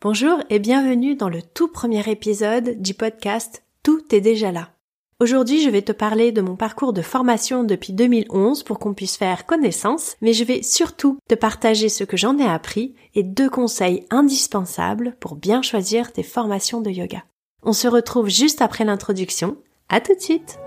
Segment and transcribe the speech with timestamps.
[0.00, 4.70] Bonjour et bienvenue dans le tout premier épisode du podcast Tout est déjà là.
[5.18, 9.16] Aujourd'hui, je vais te parler de mon parcours de formation depuis 2011 pour qu'on puisse
[9.16, 13.50] faire connaissance, mais je vais surtout te partager ce que j'en ai appris et deux
[13.50, 17.24] conseils indispensables pour bien choisir tes formations de yoga.
[17.64, 19.56] On se retrouve juste après l'introduction.
[19.88, 20.60] À tout de suite!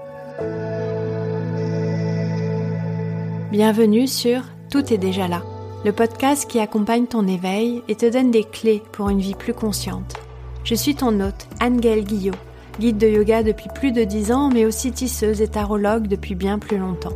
[3.50, 5.42] Bienvenue sur Tout est déjà là
[5.84, 9.54] le podcast qui accompagne ton éveil et te donne des clés pour une vie plus
[9.54, 10.16] consciente.
[10.64, 12.36] Je suis ton hôte, Anne-Gaëlle Guillot,
[12.80, 16.60] guide de yoga depuis plus de dix ans, mais aussi tisseuse et tarologue depuis bien
[16.60, 17.16] plus longtemps.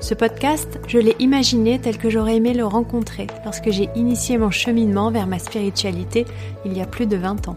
[0.00, 4.50] Ce podcast, je l'ai imaginé tel que j'aurais aimé le rencontrer lorsque j'ai initié mon
[4.50, 6.26] cheminement vers ma spiritualité
[6.66, 7.56] il y a plus de 20 ans.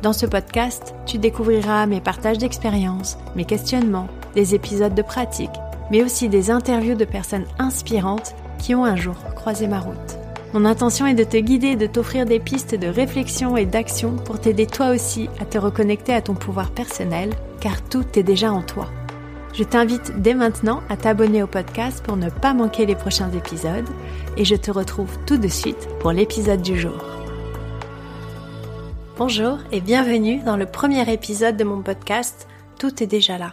[0.00, 5.50] Dans ce podcast, tu découvriras mes partages d'expériences, mes questionnements, des épisodes de pratique,
[5.90, 10.18] mais aussi des interviews de personnes inspirantes qui ont un jour croisé ma route.
[10.54, 14.40] Mon intention est de te guider, de t'offrir des pistes de réflexion et d'action pour
[14.40, 18.62] t'aider toi aussi à te reconnecter à ton pouvoir personnel, car tout est déjà en
[18.62, 18.88] toi.
[19.52, 23.88] Je t'invite dès maintenant à t'abonner au podcast pour ne pas manquer les prochains épisodes,
[24.38, 27.04] et je te retrouve tout de suite pour l'épisode du jour.
[29.18, 33.52] Bonjour et bienvenue dans le premier épisode de mon podcast Tout est déjà là.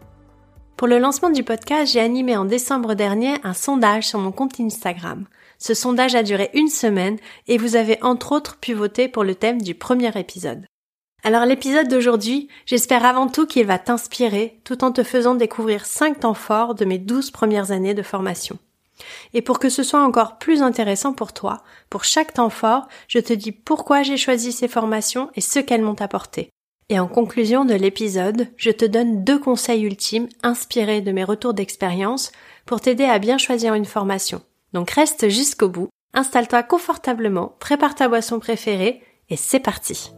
[0.82, 4.60] Pour le lancement du podcast, j'ai animé en décembre dernier un sondage sur mon compte
[4.60, 5.28] Instagram.
[5.60, 9.36] Ce sondage a duré une semaine et vous avez entre autres pu voter pour le
[9.36, 10.66] thème du premier épisode.
[11.24, 16.22] Alors l'épisode d'aujourd'hui, j'espère avant tout qu'il va t'inspirer tout en te faisant découvrir 5
[16.22, 18.58] temps forts de mes 12 premières années de formation.
[19.36, 23.20] Et pour que ce soit encore plus intéressant pour toi, pour chaque temps fort, je
[23.20, 26.50] te dis pourquoi j'ai choisi ces formations et ce qu'elles m'ont apporté.
[26.92, 31.54] Et en conclusion de l'épisode, je te donne deux conseils ultimes inspirés de mes retours
[31.54, 32.34] d'expérience
[32.66, 34.42] pour t'aider à bien choisir une formation.
[34.74, 40.12] Donc reste jusqu'au bout, installe-toi confortablement, prépare ta boisson préférée et c'est parti.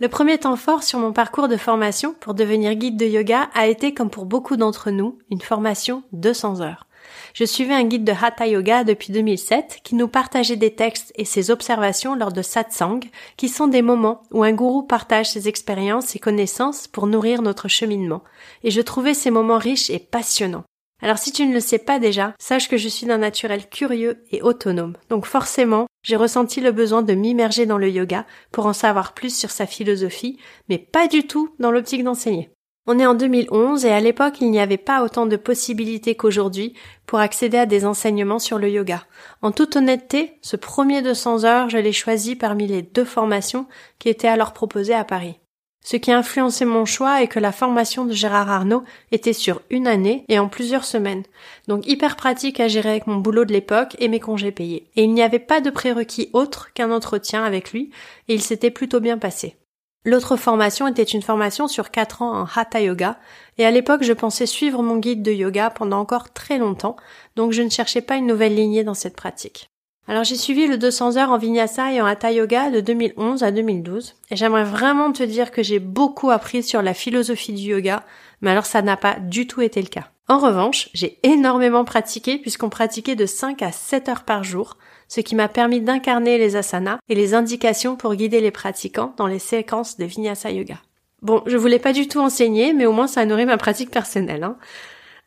[0.00, 3.68] Le premier temps fort sur mon parcours de formation pour devenir guide de yoga a
[3.68, 6.89] été, comme pour beaucoup d'entre nous, une formation 200 heures.
[7.34, 11.24] Je suivais un guide de Hatha Yoga depuis 2007 qui nous partageait des textes et
[11.24, 13.00] ses observations lors de satsang,
[13.36, 17.68] qui sont des moments où un gourou partage ses expériences et connaissances pour nourrir notre
[17.68, 18.22] cheminement.
[18.64, 20.64] Et je trouvais ces moments riches et passionnants.
[21.02, 24.22] Alors si tu ne le sais pas déjà, sache que je suis d'un naturel curieux
[24.32, 24.96] et autonome.
[25.08, 29.34] Donc forcément, j'ai ressenti le besoin de m'immerger dans le yoga pour en savoir plus
[29.34, 32.50] sur sa philosophie, mais pas du tout dans l'optique d'enseigner.
[32.86, 36.74] On est en 2011 et à l'époque il n'y avait pas autant de possibilités qu'aujourd'hui
[37.06, 39.04] pour accéder à des enseignements sur le yoga.
[39.42, 43.66] En toute honnêteté, ce premier 200 heures, je l'ai choisi parmi les deux formations
[43.98, 45.38] qui étaient alors proposées à Paris.
[45.82, 49.62] Ce qui a influencé mon choix est que la formation de Gérard Arnaud était sur
[49.70, 51.24] une année et en plusieurs semaines.
[51.68, 54.88] Donc hyper pratique à gérer avec mon boulot de l'époque et mes congés payés.
[54.96, 57.90] Et il n'y avait pas de prérequis autre qu'un entretien avec lui
[58.28, 59.56] et il s'était plutôt bien passé.
[60.06, 63.18] L'autre formation était une formation sur 4 ans en Hatha Yoga,
[63.58, 66.96] et à l'époque je pensais suivre mon guide de yoga pendant encore très longtemps,
[67.36, 69.68] donc je ne cherchais pas une nouvelle lignée dans cette pratique.
[70.08, 73.50] Alors j'ai suivi le 200 heures en Vinyasa et en Hatha Yoga de 2011 à
[73.50, 78.02] 2012, et j'aimerais vraiment te dire que j'ai beaucoup appris sur la philosophie du yoga,
[78.40, 80.10] mais alors ça n'a pas du tout été le cas.
[80.30, 84.76] En revanche, j'ai énormément pratiqué puisqu'on pratiquait de 5 à 7 heures par jour,
[85.08, 89.26] ce qui m'a permis d'incarner les asanas et les indications pour guider les pratiquants dans
[89.26, 90.76] les séquences de Vinyasa Yoga.
[91.20, 93.90] Bon, je voulais pas du tout enseigner, mais au moins ça a nourri ma pratique
[93.90, 94.44] personnelle.
[94.44, 94.56] Hein.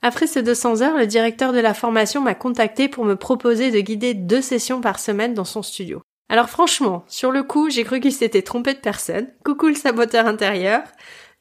[0.03, 3.81] Après ces 200 heures, le directeur de la formation m'a contacté pour me proposer de
[3.81, 6.01] guider deux sessions par semaine dans son studio.
[6.29, 9.27] Alors franchement, sur le coup, j'ai cru qu'il s'était trompé de personne.
[9.43, 10.81] Coucou le saboteur intérieur.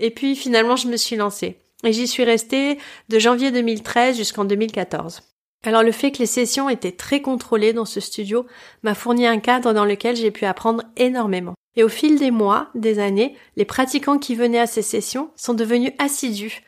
[0.01, 1.59] Et puis finalement, je me suis lancée.
[1.85, 2.79] Et j'y suis restée
[3.09, 5.23] de janvier 2013 jusqu'en 2014.
[5.65, 8.47] Alors le fait que les sessions étaient très contrôlées dans ce studio
[8.83, 11.55] m'a fourni un cadre dans lequel j'ai pu apprendre énormément.
[11.77, 15.55] Et au fil des mois, des années, les pratiquants qui venaient à ces sessions sont
[15.55, 16.63] devenus assidus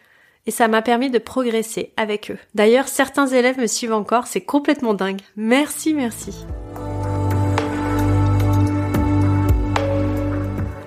[0.47, 2.39] et ça m'a permis de progresser avec eux.
[2.55, 5.21] D'ailleurs, certains élèves me suivent encore, c'est complètement dingue.
[5.37, 6.45] Merci, merci.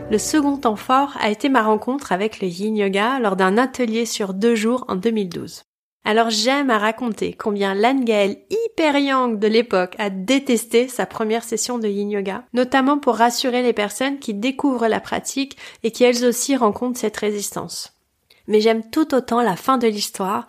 [0.09, 4.05] Le second temps fort a été ma rencontre avec le yin yoga lors d'un atelier
[4.05, 5.63] sur deux jours en 2012.
[6.05, 8.05] Alors j'aime à raconter combien Lan
[8.49, 13.61] hyper young de l'époque a détesté sa première session de yin yoga, notamment pour rassurer
[13.61, 17.99] les personnes qui découvrent la pratique et qui elles aussi rencontrent cette résistance.
[18.47, 20.47] Mais j'aime tout autant la fin de l'histoire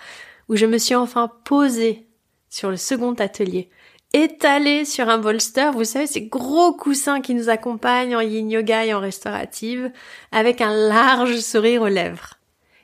[0.48, 2.06] où je me suis enfin posée
[2.48, 3.70] sur le second atelier,
[4.12, 8.84] étalée sur un bolster, vous savez, ces gros coussins qui nous accompagnent en yin yoga
[8.84, 9.90] et en restaurative,
[10.32, 12.34] avec un large sourire aux lèvres.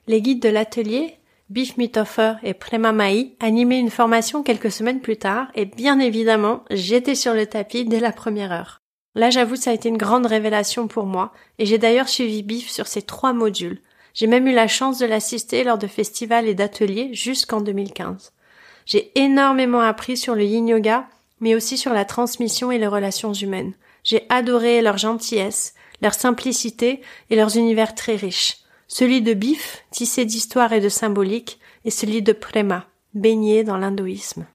[0.06, 1.18] Les guides de l'atelier
[1.50, 6.64] Biff Mitoffer et Prema Mai animaient une formation quelques semaines plus tard et bien évidemment,
[6.70, 8.80] j'étais sur le tapis dès la première heure.
[9.14, 12.70] Là, j'avoue, ça a été une grande révélation pour moi et j'ai d'ailleurs suivi Biff
[12.70, 13.80] sur ces trois modules.
[14.14, 18.32] J'ai même eu la chance de l'assister lors de festivals et d'ateliers jusqu'en 2015.
[18.86, 21.06] J'ai énormément appris sur le yin yoga,
[21.40, 23.74] mais aussi sur la transmission et les relations humaines.
[24.02, 27.00] J'ai adoré leur gentillesse, leur simplicité
[27.30, 28.58] et leurs univers très riches.
[28.88, 34.46] Celui de Bif, tissé d'histoire et de symbolique, et celui de Prema, baigné dans l'hindouisme.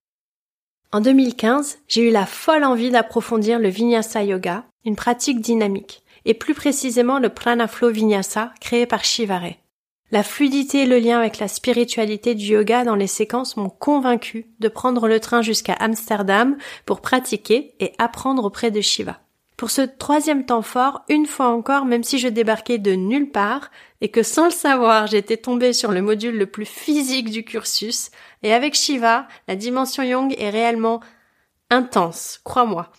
[0.92, 6.34] En 2015, j'ai eu la folle envie d'approfondir le Vinyasa Yoga, une pratique dynamique et
[6.34, 9.54] plus précisément le Pranaflow Vinyasa créé par Shivare.
[10.12, 14.48] La fluidité et le lien avec la spiritualité du yoga dans les séquences m'ont convaincu
[14.60, 16.58] de prendre le train jusqu'à Amsterdam
[16.88, 19.20] pour pratiquer et apprendre auprès de Shiva.
[19.56, 23.70] Pour ce troisième temps fort, une fois encore, même si je débarquais de nulle part,
[24.02, 28.10] et que sans le savoir, j'étais tombée sur le module le plus physique du cursus,
[28.42, 31.02] et avec Shiva, la dimension Young est réellement
[31.70, 32.90] intense, crois-moi.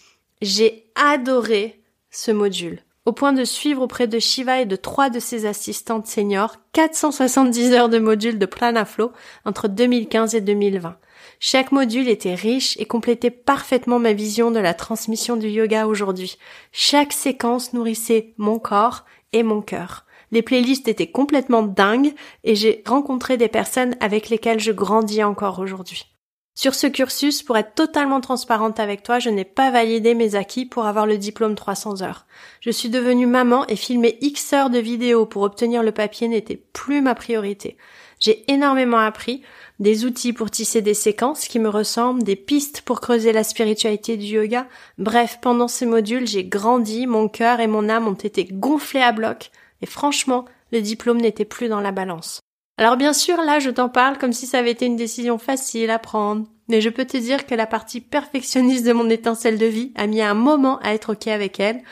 [0.42, 5.18] J'ai adoré ce module au point de suivre auprès de Shiva et de trois de
[5.18, 9.10] ses assistantes seniors 470 heures de modules de Planaflow
[9.44, 10.96] entre 2015 et 2020.
[11.40, 16.38] Chaque module était riche et complétait parfaitement ma vision de la transmission du yoga aujourd'hui.
[16.70, 20.06] Chaque séquence nourrissait mon corps et mon cœur.
[20.30, 22.14] Les playlists étaient complètement dingues
[22.44, 26.06] et j'ai rencontré des personnes avec lesquelles je grandis encore aujourd'hui.
[26.55, 30.67] Sur ce cursus, pour être totalement transparente avec toi, je n'ai pas validé mes acquis
[30.67, 32.26] pour avoir le diplôme 300 heures.
[32.61, 36.62] Je suis devenue maman et filmer X heures de vidéos pour obtenir le papier n'était
[36.73, 37.79] plus ma priorité.
[38.19, 39.43] J'ai énormément appris,
[39.79, 44.19] des outils pour tisser des séquences qui me ressemblent, des pistes pour creuser la spiritualité
[44.19, 44.67] du yoga.
[44.99, 49.12] Bref, pendant ces modules, j'ai grandi, mon cœur et mon âme ont été gonflés à
[49.12, 49.50] bloc,
[49.81, 52.41] et franchement, le diplôme n'était plus dans la balance.
[52.81, 55.91] Alors bien sûr, là, je t'en parle comme si ça avait été une décision facile
[55.91, 56.47] à prendre.
[56.69, 60.06] Mais je peux te dire que la partie perfectionniste de mon étincelle de vie a
[60.06, 61.82] mis un moment à être ok avec elle.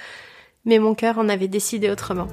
[0.64, 2.26] Mais mon cœur en avait décidé autrement.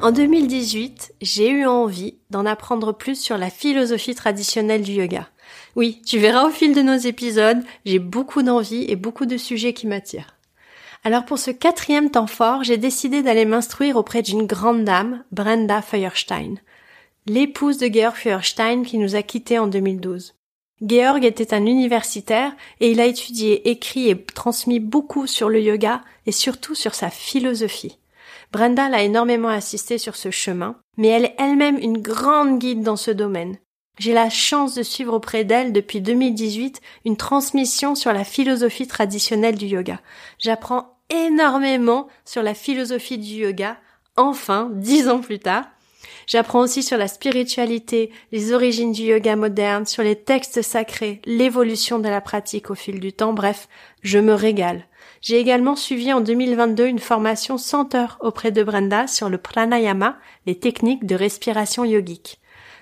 [0.00, 5.28] En 2018, j'ai eu envie d'en apprendre plus sur la philosophie traditionnelle du yoga.
[5.74, 9.72] Oui, tu verras au fil de nos épisodes, j'ai beaucoup d'envie et beaucoup de sujets
[9.72, 10.36] qui m'attirent.
[11.06, 15.82] Alors pour ce quatrième temps fort, j'ai décidé d'aller m'instruire auprès d'une grande dame, Brenda
[15.82, 16.54] Feuerstein,
[17.26, 20.34] l'épouse de Georg Feuerstein qui nous a quittés en 2012.
[20.80, 26.00] Georg était un universitaire et il a étudié, écrit et transmis beaucoup sur le yoga
[26.24, 27.98] et surtout sur sa philosophie.
[28.50, 32.96] Brenda l'a énormément assisté sur ce chemin, mais elle est elle-même une grande guide dans
[32.96, 33.58] ce domaine.
[33.98, 39.56] J'ai la chance de suivre auprès d'elle depuis 2018 une transmission sur la philosophie traditionnelle
[39.56, 40.00] du yoga.
[40.38, 43.76] J'apprends énormément sur la philosophie du yoga,
[44.16, 45.64] enfin, dix ans plus tard.
[46.26, 51.98] J'apprends aussi sur la spiritualité, les origines du yoga moderne, sur les textes sacrés, l'évolution
[51.98, 53.68] de la pratique au fil du temps, bref,
[54.02, 54.86] je me régale.
[55.20, 60.18] J'ai également suivi en 2022 une formation 100 heures auprès de Brenda sur le pranayama,
[60.46, 62.40] les techniques de respiration yogique.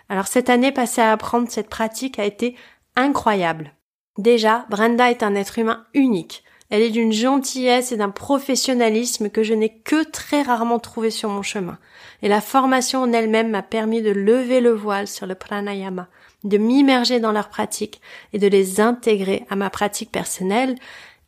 [0.09, 2.57] Alors cette année passée à apprendre cette pratique a été
[2.97, 3.73] incroyable.
[4.19, 6.45] Déjà, Brenda est un être humain unique.
[6.73, 11.29] Elle est d'une gentillesse et d'un professionnalisme que je n'ai que très rarement trouvé sur
[11.29, 11.79] mon chemin.
[12.23, 16.09] Et la formation en elle-même m'a permis de lever le voile sur le pranayama,
[16.45, 18.01] de m'immerger dans leurs pratiques
[18.33, 20.77] et de les intégrer à ma pratique personnelle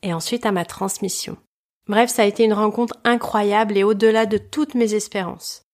[0.00, 1.36] et ensuite à ma transmission.
[1.88, 5.66] Bref, ça a été une rencontre incroyable et au-delà de toutes mes espérances.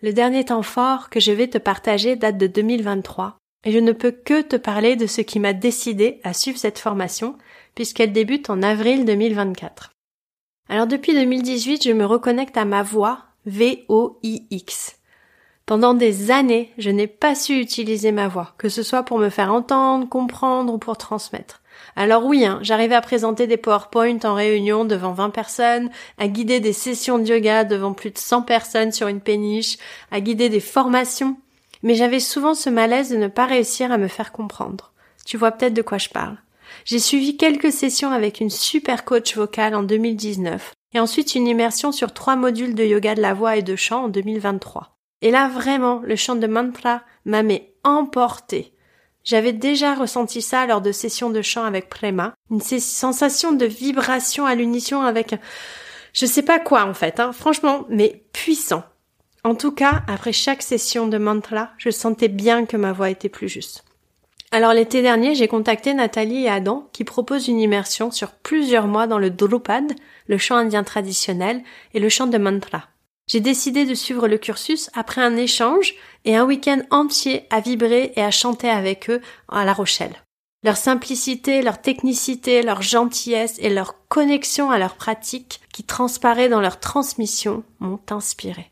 [0.00, 3.90] Le dernier temps fort que je vais te partager date de 2023 et je ne
[3.90, 7.36] peux que te parler de ce qui m'a décidé à suivre cette formation
[7.76, 9.92] puisqu'elle débute en avril 2024.
[10.68, 14.96] Alors depuis 2018, je me reconnecte à ma voix V-O-I-X.
[15.66, 19.28] Pendant des années, je n'ai pas su utiliser ma voix, que ce soit pour me
[19.28, 21.62] faire entendre, comprendre ou pour transmettre.
[21.94, 26.60] Alors oui, hein, j'arrivais à présenter des PowerPoint en réunion devant 20 personnes, à guider
[26.60, 29.76] des sessions de yoga devant plus de 100 personnes sur une péniche,
[30.10, 31.36] à guider des formations,
[31.82, 34.92] mais j'avais souvent ce malaise de ne pas réussir à me faire comprendre.
[35.24, 36.38] Tu vois peut-être de quoi je parle.
[36.84, 41.92] J'ai suivi quelques sessions avec une super coach vocale en 2019 et ensuite une immersion
[41.92, 44.96] sur trois modules de yoga de la voix et de chant en 2023.
[45.22, 47.42] Et là vraiment, le chant de mantra m'a
[47.84, 48.74] emporté.
[49.24, 54.46] J'avais déjà ressenti ça lors de sessions de chant avec Prema, une sensation de vibration
[54.46, 55.34] à l'unition avec
[56.12, 58.84] je sais pas quoi en fait, hein, franchement, mais puissant.
[59.44, 63.28] En tout cas, après chaque session de mantra, je sentais bien que ma voix était
[63.28, 63.84] plus juste.
[64.56, 69.06] Alors l'été dernier, j'ai contacté Nathalie et Adam qui proposent une immersion sur plusieurs mois
[69.06, 69.92] dans le Drupad,
[70.28, 72.84] le chant indien traditionnel, et le chant de mantra.
[73.26, 75.94] J'ai décidé de suivre le cursus après un échange
[76.24, 79.20] et un week-end entier à vibrer et à chanter avec eux
[79.50, 80.24] à La Rochelle.
[80.64, 86.62] Leur simplicité, leur technicité, leur gentillesse et leur connexion à leur pratique qui transparaît dans
[86.62, 88.70] leur transmission m'ont inspiré.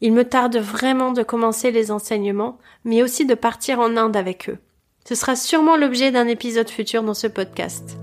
[0.00, 4.48] Il me tarde vraiment de commencer les enseignements, mais aussi de partir en Inde avec
[4.48, 4.58] eux.
[5.06, 7.98] Ce sera sûrement l'objet d'un épisode futur dans ce podcast.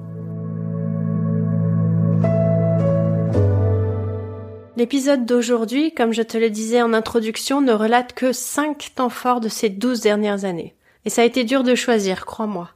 [4.77, 9.39] L'épisode d'aujourd'hui, comme je te le disais en introduction, ne relate que cinq temps forts
[9.39, 10.75] de ces douze dernières années.
[11.05, 12.69] Et ça a été dur de choisir, crois-moi.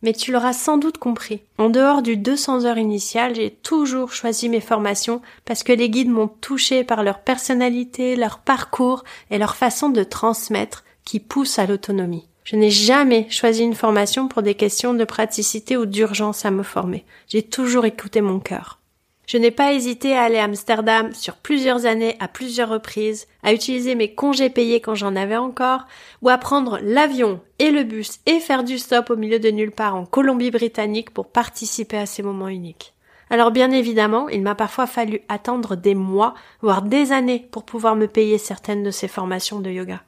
[0.00, 1.42] Mais tu l'auras sans doute compris.
[1.58, 6.10] En dehors du 200 heures initiales, j'ai toujours choisi mes formations parce que les guides
[6.10, 11.66] m'ont touché par leur personnalité, leur parcours et leur façon de transmettre qui pousse à
[11.66, 12.26] l'autonomie.
[12.46, 16.62] Je n'ai jamais choisi une formation pour des questions de praticité ou d'urgence à me
[16.62, 17.04] former.
[17.26, 18.78] J'ai toujours écouté mon cœur.
[19.26, 23.52] Je n'ai pas hésité à aller à Amsterdam sur plusieurs années à plusieurs reprises, à
[23.52, 25.86] utiliser mes congés payés quand j'en avais encore,
[26.22, 29.72] ou à prendre l'avion et le bus et faire du stop au milieu de nulle
[29.72, 32.94] part en Colombie-Britannique pour participer à ces moments uniques.
[33.28, 37.96] Alors bien évidemment, il m'a parfois fallu attendre des mois, voire des années pour pouvoir
[37.96, 40.00] me payer certaines de ces formations de yoga.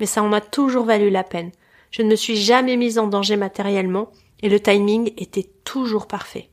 [0.00, 1.52] Mais ça en a toujours valu la peine.
[1.96, 4.10] Je ne me suis jamais mise en danger matériellement
[4.42, 6.50] et le timing était toujours parfait.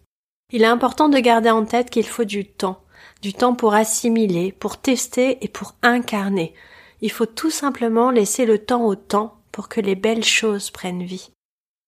[0.51, 2.83] Il est important de garder en tête qu'il faut du temps,
[3.24, 6.53] du temps pour assimiler, pour tester et pour incarner.
[7.01, 11.01] Il faut tout simplement laisser le temps au temps pour que les belles choses prennent
[11.01, 11.31] vie.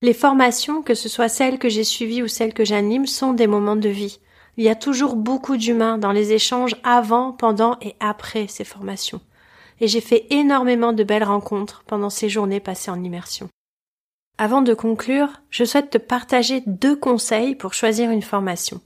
[0.01, 3.45] Les formations, que ce soit celles que j'ai suivies ou celles que j'anime, sont des
[3.45, 4.19] moments de vie.
[4.57, 9.21] Il y a toujours beaucoup d'humains dans les échanges avant, pendant et après ces formations.
[9.81, 13.49] Et j'ai fait énormément de belles rencontres pendant ces journées passées en immersion.
[14.37, 18.81] Avant de conclure, je souhaite te partager deux conseils pour choisir une formation.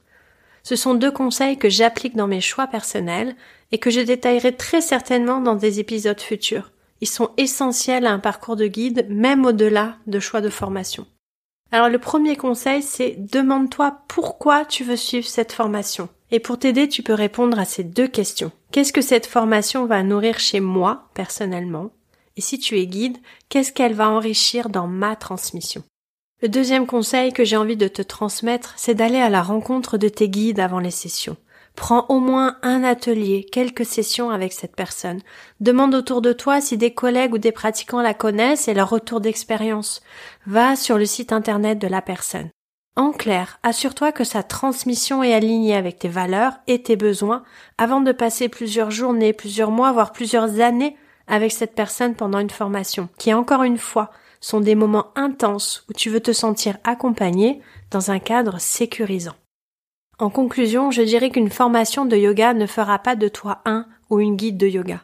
[0.63, 3.35] Ce sont deux conseils que j'applique dans mes choix personnels
[3.71, 6.71] et que je détaillerai très certainement dans des épisodes futurs.
[6.99, 11.05] Ils sont essentiels à un parcours de guide, même au-delà de choix de formation.
[11.71, 16.09] Alors le premier conseil, c'est demande-toi pourquoi tu veux suivre cette formation.
[16.31, 18.51] Et pour t'aider, tu peux répondre à ces deux questions.
[18.71, 21.91] Qu'est-ce que cette formation va nourrir chez moi, personnellement?
[22.35, 23.17] Et si tu es guide,
[23.49, 25.83] qu'est-ce qu'elle va enrichir dans ma transmission?
[26.41, 30.07] Le deuxième conseil que j'ai envie de te transmettre, c'est d'aller à la rencontre de
[30.07, 31.37] tes guides avant les sessions.
[31.75, 35.21] Prends au moins un atelier, quelques sessions avec cette personne.
[35.59, 39.21] Demande autour de toi si des collègues ou des pratiquants la connaissent et leur retour
[39.21, 40.01] d'expérience.
[40.45, 42.49] Va sur le site internet de la personne.
[42.97, 47.43] En clair, assure-toi que sa transmission est alignée avec tes valeurs et tes besoins
[47.77, 52.49] avant de passer plusieurs journées, plusieurs mois, voire plusieurs années avec cette personne pendant une
[52.49, 54.09] formation, qui encore une fois
[54.41, 57.61] sont des moments intenses où tu veux te sentir accompagné
[57.91, 59.35] dans un cadre sécurisant.
[60.17, 64.19] En conclusion, je dirais qu'une formation de yoga ne fera pas de toi un ou
[64.19, 65.03] une guide de yoga.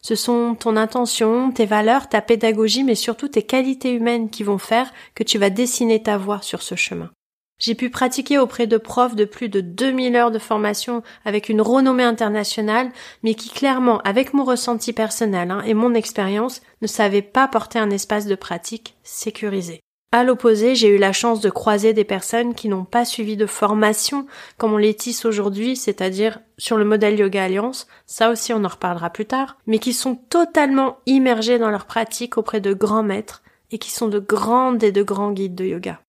[0.00, 4.56] Ce sont ton intention, tes valeurs, ta pédagogie, mais surtout tes qualités humaines qui vont
[4.56, 7.10] faire que tu vas dessiner ta voie sur ce chemin.
[7.58, 11.62] J'ai pu pratiquer auprès de profs de plus de 2000 heures de formation avec une
[11.62, 12.90] renommée internationale,
[13.22, 17.78] mais qui clairement, avec mon ressenti personnel hein, et mon expérience, ne savaient pas porter
[17.78, 19.80] un espace de pratique sécurisé.
[20.10, 23.46] À l'opposé, j'ai eu la chance de croiser des personnes qui n'ont pas suivi de
[23.46, 24.26] formation
[24.58, 28.68] comme on les tisse aujourd'hui, c'est-à-dire sur le modèle Yoga Alliance, ça aussi on en
[28.68, 33.42] reparlera plus tard, mais qui sont totalement immergées dans leur pratique auprès de grands maîtres
[33.72, 36.00] et qui sont de grandes et de grands guides de yoga.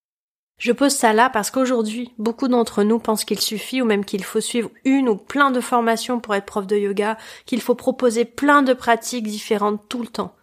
[0.58, 4.24] Je pose ça là parce qu'aujourd'hui, beaucoup d'entre nous pensent qu'il suffit ou même qu'il
[4.24, 8.24] faut suivre une ou plein de formations pour être prof de yoga, qu'il faut proposer
[8.24, 10.34] plein de pratiques différentes tout le temps.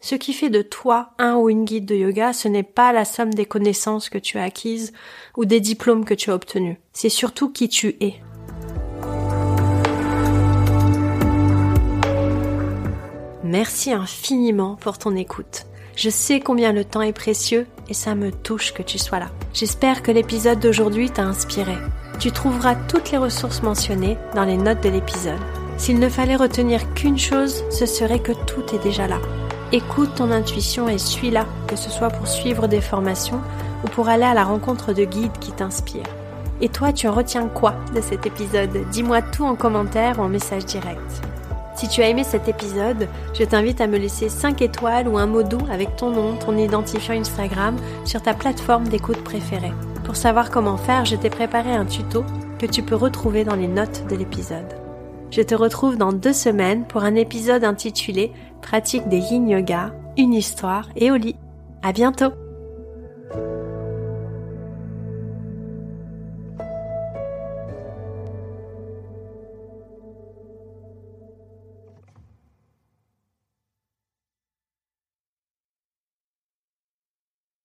[0.00, 3.06] Ce qui fait de toi un ou une guide de yoga, ce n'est pas la
[3.06, 4.92] somme des connaissances que tu as acquises
[5.38, 6.76] ou des diplômes que tu as obtenus.
[6.92, 8.20] C'est surtout qui tu es.
[13.42, 15.66] Merci infiniment pour ton écoute.
[15.96, 19.30] Je sais combien le temps est précieux et ça me touche que tu sois là.
[19.54, 21.72] J'espère que l'épisode d'aujourd'hui t'a inspiré.
[22.18, 25.40] Tu trouveras toutes les ressources mentionnées dans les notes de l'épisode.
[25.78, 29.18] S'il ne fallait retenir qu'une chose, ce serait que tout est déjà là.
[29.72, 33.40] Écoute ton intuition et suis-la, que ce soit pour suivre des formations
[33.82, 36.04] ou pour aller à la rencontre de guides qui t'inspirent.
[36.60, 38.84] Et toi, tu en retiens quoi de cet épisode?
[38.90, 41.22] Dis-moi tout en commentaire ou en message direct.
[41.76, 45.26] Si tu as aimé cet épisode, je t'invite à me laisser 5 étoiles ou un
[45.26, 49.72] mot doux avec ton nom, ton identifiant Instagram sur ta plateforme d'écoute préférée.
[50.02, 52.24] Pour savoir comment faire, je t'ai préparé un tuto
[52.58, 54.74] que tu peux retrouver dans les notes de l'épisode.
[55.30, 60.32] Je te retrouve dans deux semaines pour un épisode intitulé Pratique des yin yoga, une
[60.32, 61.36] histoire et au lit.
[61.82, 62.45] À bientôt!